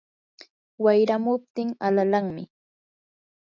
[0.83, 2.43] wayramuptin alalanmi.